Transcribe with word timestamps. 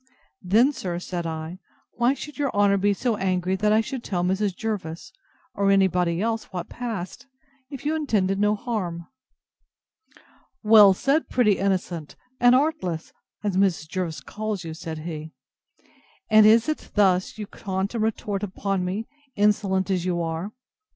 Then, 0.41 0.71
sir, 0.73 0.97
said 0.97 1.27
I, 1.27 1.59
why 1.91 2.15
should 2.15 2.39
your 2.39 2.51
honour 2.55 2.77
be 2.77 2.91
so 2.91 3.17
angry 3.17 3.55
I 3.61 3.81
should 3.81 4.03
tell 4.03 4.23
Mrs. 4.23 4.55
Jervis, 4.55 5.13
or 5.53 5.69
any 5.69 5.85
body 5.87 6.23
else, 6.23 6.45
what 6.45 6.69
passed, 6.69 7.27
if 7.69 7.85
you 7.85 7.95
intended 7.95 8.39
no 8.39 8.55
harm? 8.55 9.05
Well 10.63 10.95
said, 10.95 11.29
pretty 11.29 11.59
innocent 11.59 12.15
and 12.39 12.55
artless! 12.55 13.13
as 13.43 13.57
Mrs. 13.57 13.87
Jervis 13.89 14.21
calls 14.21 14.63
you, 14.63 14.73
said 14.73 14.97
he; 15.05 15.33
and 16.31 16.47
is 16.47 16.67
it 16.67 16.93
thus 16.95 17.37
you 17.37 17.45
taunt 17.45 17.93
and 17.93 18.03
retort 18.03 18.41
upon 18.41 18.83
me, 18.83 19.05
insolent 19.35 19.91
as 19.91 20.03
you 20.03 20.19
are! 20.23 20.51